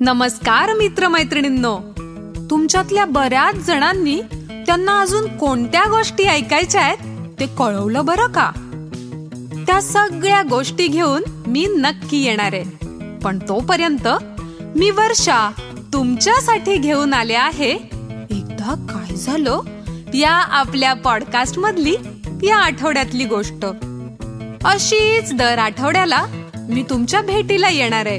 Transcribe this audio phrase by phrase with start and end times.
[0.00, 1.78] नमस्कार मित्रमैत्रिणींनो.
[2.50, 4.20] तुमच्यातल्या बऱ्याच जणांनी
[4.66, 8.50] त्यांना अजून कोणत्या गोष्टी ऐकायच्या आहेत ते कळवलं बरं का?
[9.66, 12.86] त्या सगळ्या गोष्टी घेऊन मी नक्की येणार आहे.
[13.18, 14.08] पण तोपर्यंत
[14.76, 15.50] मी वर्षा
[15.92, 17.70] तुमच्यासाठी घेऊन आले आहे.
[18.30, 19.60] एकदा काय झालं?
[20.14, 21.96] या आपल्या पॉडकास्ट मधली
[22.42, 23.66] या आठवड्यातली गोष्ट.
[24.64, 26.24] अशीच दर आठवड्याला
[26.68, 28.18] मी तुमच्या भेटीला येणार आहे.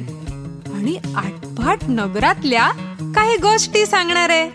[0.74, 2.68] आणि आटपाट नगरातल्या
[3.16, 4.46] काही गोष्टी सांगणार आहे.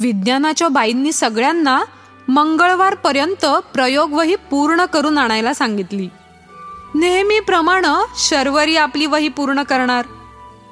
[0.00, 1.82] विज्ञानाच्या बाईंनी सगळ्यांना
[2.28, 6.08] मंगळवारपर्यंत प्रयोगवही पूर्ण करून आणायला सांगितली.
[6.94, 10.04] नेहमीप्रमाणे शर्वरी आपली वही पूर्ण करणार.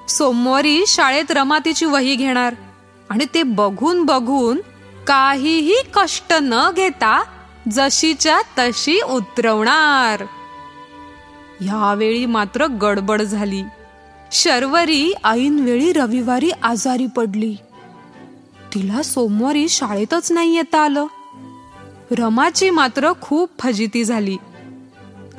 [0.09, 2.55] सोमवारी शाळेत रमातीची वही घेणार.
[3.11, 4.61] आणि ते बघून बघून
[5.07, 7.23] काहीही कष्ट न घेता
[7.73, 10.23] जशीच्या तशी उतरवणार.
[11.61, 13.63] यावेळी मात्र गडबड झाली.
[14.33, 17.57] शर्वरी ऐनवेळी रविवारी आजारी पडली.
[18.75, 21.07] तिला सोमवारी शाळेतच नाही येता आलं.
[22.19, 24.37] रमाची मात्र खूप फजिती झाली.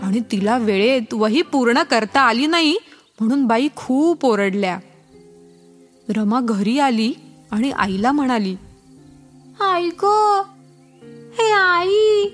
[0.02, 2.78] आणि तिला वेळेत वही पूर्ण करता आली नाही
[3.20, 4.80] म्हणून बाई खूप ओरडल्या.
[6.10, 7.14] रमा घरी आली
[7.52, 8.56] आणि आईला म्हणाली
[9.62, 10.06] आई ग
[11.38, 12.28] हे आई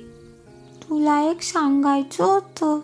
[0.81, 2.79] तुला एक सांगायचं होतं.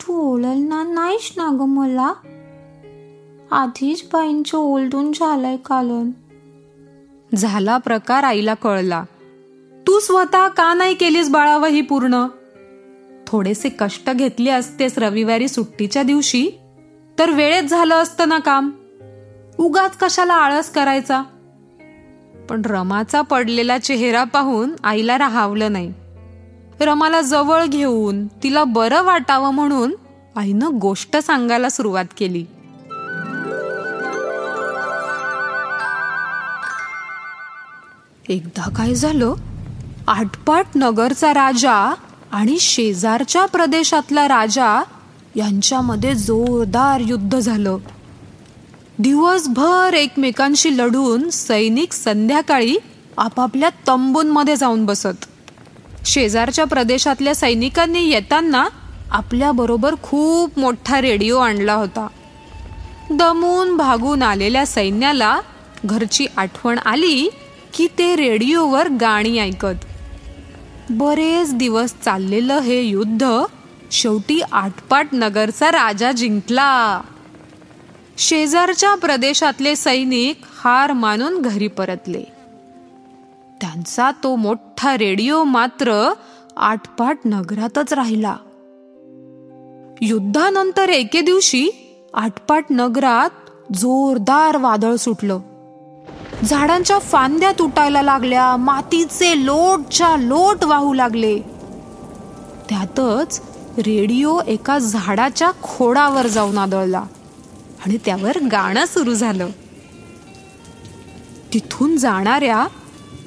[0.00, 2.12] तू ओळलणार नाहीस ना ग मला?
[3.50, 6.10] आधीच बाईंचं ओलडून झालंय कालन.
[7.36, 9.04] झाला प्रकार आईला कळला.
[9.86, 12.26] तू स्वतः का नाही केलीस बाळावं ही पूर्ण?
[13.26, 16.50] थोडेसे कष्ट घेतले असतेस रविवारी सुट्टीच्या दिवशी
[17.20, 18.70] तर वेळेत झालं असतं ना काम.
[19.58, 21.22] उगाच कशाला आळस करायचा?
[22.50, 25.94] पण रमाचा पडलेला चेहरा पाहून आईला राहावलं नाही.
[26.80, 29.94] रमाला जवळ घेऊन तिला बरं वाटावं म्हणून
[30.36, 32.44] आईनं गोष्ट सांगायला सुरुवात केली.
[38.28, 39.34] एकदा काय झालं?
[40.08, 41.94] आटपाट नगरचा राजा
[42.32, 44.82] आणि शेजारच्या प्रदेशातला राजा
[45.36, 47.76] यांच्यामध्ये जोरदार युद्ध झालं.
[48.98, 52.76] दिवसभर एकमेकांशी लढून सैनिक संध्याकाळी
[53.18, 55.24] आपापल्या तंबूंमध्ये जाऊन बसत.
[56.04, 58.68] शेजारच्या प्रदेशातल्या सैनिकांनी येताना
[59.10, 62.06] आपल्या बरोबर खूप मोठा रेडिओ आणला होता.
[63.10, 65.40] दमून भागून आलेल्या सैन्याला
[65.84, 67.28] घरची आठवण आली
[67.74, 69.84] की ते रेडिओवर गाणी ऐकत.
[70.90, 73.26] बरेच दिवस चाललेलं हे युद्ध
[73.90, 77.00] शेवटी आटपाट नगरचा राजा जिंकला.
[78.18, 82.22] शेजारच्या प्रदेशातले सैनिक हार मानून घरी परतले.
[83.60, 86.12] त्यांचा तो मोठा रेडिओ मात्र
[86.56, 88.36] आटपाट नगरातच राहिला.
[90.00, 91.70] युद्धानंतर एके दिवशी
[92.14, 93.30] आटपाट नगरात
[93.74, 95.40] जोरदार वादळ सुटलं.
[96.44, 101.38] झाडांच्या फांद्या तुटायला लागल्या मातीचे लोटच्या लोट वाहू लागले.
[102.68, 103.49] त्यातच
[103.80, 107.02] रेडिओ एका झाडाच्या खोडावर जाऊन आदळला
[107.86, 109.48] आणि त्यावर गाणं सुरू झालं.
[111.52, 112.66] तिथून जाणाऱ्या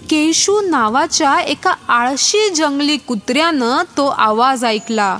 [0.09, 5.17] केशू नावाच्या एका आळशी जंगली कुत्र्यानं तो आवाज ऐकला.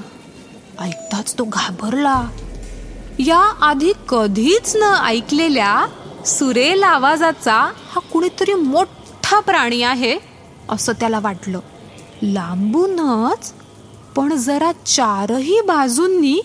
[0.80, 2.28] ऐकताच तो घाबरला.
[3.20, 5.86] या आधी कधीच न ऐकलेल्या
[6.26, 10.20] सुरेल आवाजाचा हा कुणीतरी मोठा प्राणी आहे
[10.70, 11.60] असं त्याला वाटलं.
[12.22, 13.54] लांबूनच
[14.16, 16.42] पण जरा चारही बाजूंनी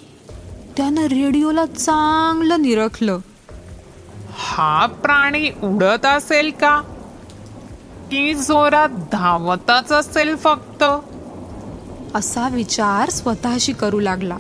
[0.76, 3.18] त्यानं रेडिओला चांगलं निरखलं.
[4.36, 6.80] हा प्राणी उडत असेल का?
[8.10, 10.84] की जोरात धावतच असेल फक्त?
[12.14, 14.36] असा विचार स्वतःशी करू लागला.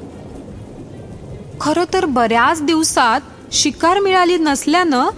[1.60, 3.20] खर तर बऱ्याच दिवसात
[3.52, 5.08] शिकार मिळाली नसल्यानं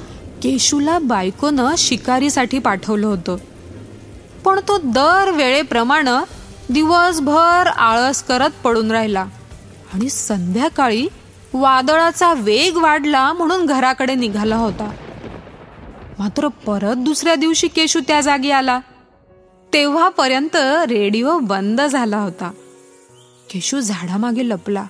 [0.43, 3.37] केशूला बायकोनं शिकारीसाठी पाठवलं होतं.
[4.45, 6.40] पण तो दर वेळेप्रमाणे
[6.71, 9.27] दिवसभर आळस करत पडून राहिला.
[9.95, 11.09] आणि संध्याकाळी
[11.55, 14.91] वादळाचा वेग वाढला म्हणून घराकडे निघाला होता.
[16.19, 18.81] मात्र परत दुसऱ्या दिवशी केशू त्या जागी आला.
[19.73, 22.51] तेव्हापर्यंत रेडिओ बंद झाला होता.
[23.51, 24.85] केशू झाडामागे लपला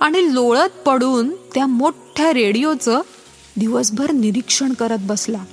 [0.00, 3.00] आणि लोळत पडून त्या मोठ्या रेडिओचं
[3.56, 5.44] दिवसभर निरीक्षण करत बसला.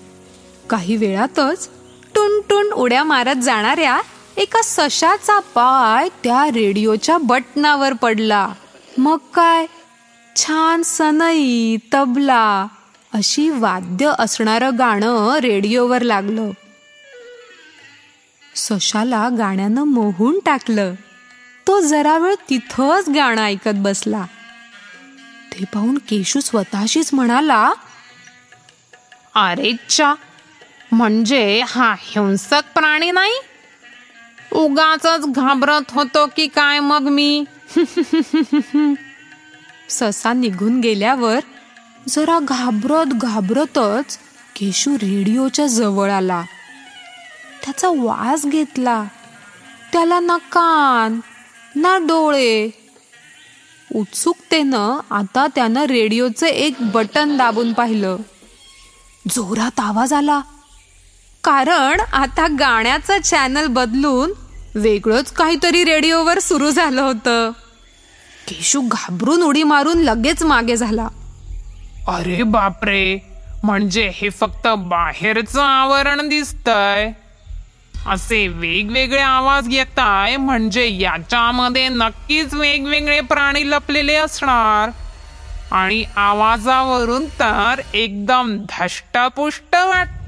[0.70, 1.70] काही वेळातच
[2.16, 4.02] टुन उड्या मारत जाणाऱ्या
[4.38, 8.54] एका सशाचा पाय त्या रेडिओच्या बटनावर पडला.
[8.98, 9.66] मग काय?
[10.36, 12.68] छान सनई तबला
[13.14, 16.52] अशी वाद्य असणारं गाणं रेडिओवर लागलं.
[18.56, 20.94] सशाला गाण्यानं मोहून टाकलं.
[21.68, 24.26] तो जरा वेळ तिथंच गाणं ऐकत बसला.
[25.54, 27.72] ते पाहून केशू स्वतःशीच म्हणाला
[29.36, 30.14] अरेच्छा
[30.92, 33.34] म्हणजे हा हिंसक प्राणी नाही?
[34.54, 37.44] उगाच घाबरत होतो की काय मग मी?
[39.90, 41.40] ससा निघून गेल्यावर
[42.08, 44.18] जरा घाबरत घाबरतच
[44.56, 46.44] केशू रेडिओच्या जवळ आला.
[47.66, 49.04] त्याचा वास घेतला.
[49.94, 51.20] त्याला ना कान
[51.76, 52.70] ना डोळे.
[53.96, 58.18] उत्सुकतेनं आता त्यानं रेडिओचं एक बटन दाबून पाहिलं.
[59.30, 60.42] जोरात आवाज आला.
[61.44, 64.32] कारण आता गाण्याचं चॅनल बदलून
[64.76, 67.52] वेगळंच काहीतरी रेडिओवर सुरू झालं होतं.
[68.48, 71.08] केशू घाबरून उडी मारून लगेच मागे झाला.
[72.08, 73.18] अरे बापरे
[73.64, 77.12] म्हणजे हे फक्त बाहेरचं आवरण दिसतंय.
[78.08, 84.90] असे वेगवेगळे आवाज घेताय म्हणजे याच्यामध्ये नक्कीच वेगवेगळे प्राणी लपलेले असणार.
[85.72, 89.76] आणि आवाजावरून तर एकदम धष्टपुष्ट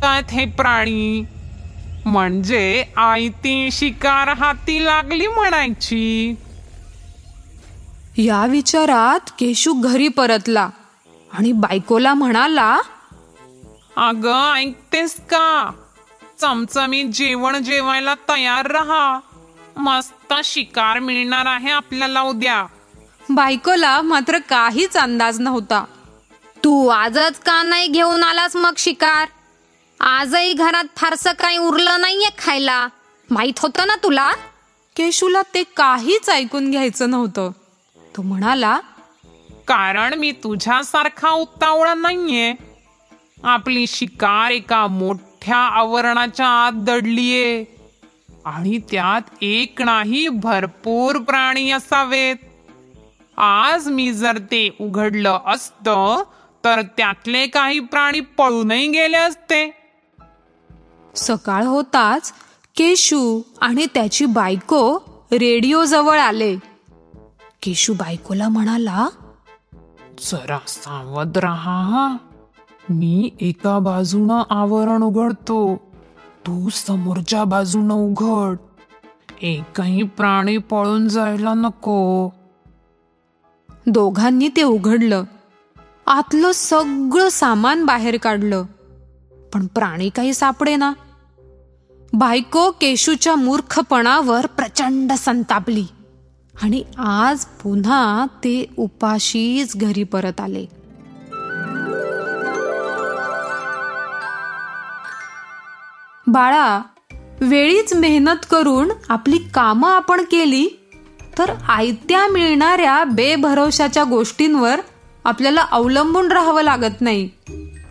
[0.03, 1.23] वाटतात हे प्राणी.
[2.05, 6.35] म्हणजे आयती शिकार हाती लागली म्हणायची.
[8.17, 10.69] या विचारात केशू घरी परतला
[11.33, 12.79] आणि बायकोला म्हणाला
[13.97, 15.71] अगं ऐकतेस का?
[16.41, 19.19] चमचमीत जेवण जेवायला तयार राहा.
[19.77, 22.65] मस्त शिकार मिळणार आहे आपल्याला उद्या.
[23.29, 25.83] बायकोला मात्र काहीच अंदाज नव्हता.
[26.63, 29.27] तू आजच का नाही घेऊन आलास मग शिकार?
[29.99, 32.87] आजही घरात फारसं काही उरलं नाहीये खायला.
[33.29, 34.31] माहीत होतं ना तुला?
[34.95, 37.51] केशूला ते काहीच ऐकून घ्यायचं नव्हतं.
[38.17, 38.79] तो म्हणाला
[39.67, 42.53] कारण मी तुझ्यासारखा उतावळा नाहीये.
[43.43, 47.65] आपली शिकार एका मोठ्या आवरणाच्या आत दडलीये.
[48.45, 52.35] आणि त्यात एक नाही भरपूर प्राणी असावेत.
[53.37, 56.23] आज मी जर ते उघडलं असतं
[56.65, 59.78] तर त्यातले काही प्राणी पळूनही गेले असते.
[61.19, 62.33] सकाळ होताच
[62.75, 64.97] केशू आणि त्याची बायको
[65.31, 66.55] रेडिओ जवळ आले.
[67.61, 69.07] केशू बायकोला म्हणाला
[70.31, 72.17] जरा सावध राहा हा.
[72.89, 75.75] मी एका बाजूनं आवरण उघडतो
[76.47, 78.57] तू समोरच्या बाजूनं उघड.
[79.41, 82.29] एकही प्राणी पळून जायला नको.
[83.87, 85.23] दोघांनी ते उघडलं.
[86.07, 88.63] आतलं सगळं सामान बाहेर काढलं.
[89.53, 90.93] पण प्राणी काही सापडे ना
[92.13, 95.85] बायको केशूच्या मूर्खपणावर प्रचंड संतापली.
[96.63, 100.65] आणि आज पुन्हा ते उपाशीच घरी परत आले.
[106.27, 106.81] बाळा
[107.41, 110.69] वेळीच मेहनत करून आपली कामं आपण केली
[111.37, 114.79] तर आयत्या मिळणाऱ्या बेभरवशाच्या गोष्टींवर
[115.23, 117.29] आपल्याला अवलंबून राहावं लागत नाही.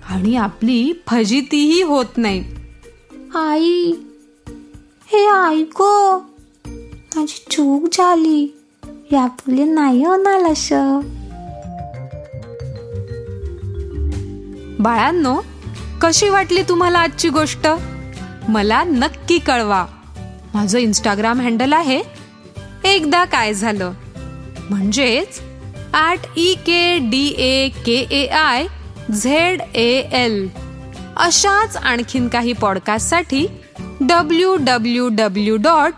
[0.08, 2.57] आणि आपली फजितीही होत नाही.
[3.36, 3.92] आई
[5.12, 6.18] हे ऐको
[7.16, 8.54] माझी चूक झाली.
[9.12, 11.00] यापुढे नाही होणार असं.
[14.80, 15.40] बाळांनो
[16.02, 17.66] कशी वाटली तुम्हाला आजची गोष्ट?
[18.48, 19.84] मला नक्की कळवा.
[20.54, 22.02] माझं इंस्टाग्राम हँडल आहे
[22.84, 23.92] एकदा काय झालं.
[24.70, 25.40] म्हणजेच
[25.94, 28.66] at E K D A K A I
[29.12, 30.48] Z A L
[31.18, 33.46] अशाच आणखीन काही पॉडकास्टसाठी
[34.00, 35.92] W W W dot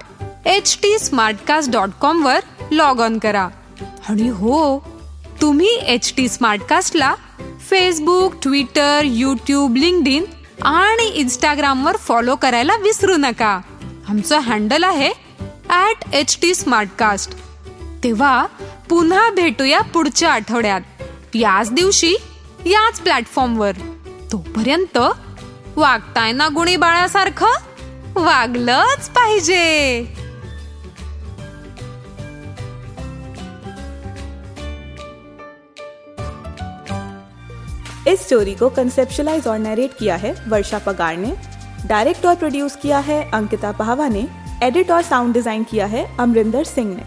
[0.46, 2.38] H T Smartcast dot कॉमवर
[2.70, 3.48] log on करा.
[4.08, 4.78] आणि हो
[5.40, 7.14] तुम्ही एच टी स्मार्टकास्टला
[7.70, 10.24] फेसबुक ट्विटर यूट्यूब लिंक्डइन
[10.62, 13.60] आणि इंस्टाग्रामवर फॉलो करायला विसरू नका.
[14.08, 15.12] आमचं हँडल आहे
[15.70, 17.34] ॲट एच टी स्मार्टकास्ट
[18.04, 18.46] तेव्हा
[18.88, 20.80] पुन्हा भेटूया पुढच्या आठवड्यात.
[21.34, 22.14] याच दिवशी
[22.66, 23.72] याच प्लॅटफॉर्मवर
[24.32, 24.99] तोपर्यंत
[25.76, 27.52] वागताय ना गुणी बाळासारखं?
[28.16, 29.64] वागलंच पाहिजे.
[38.08, 41.37] इस स्टोरी को कंसेप्शलाइज और नरेट किया है वर्षा पगार ने।
[41.87, 44.28] डायरेक्ट और प्रोड्यूस किया है अंकिता पहावा ने।
[44.62, 47.02] एडिट और साउंड डिज़ाइन किया है अमरिंदर सिंह ने।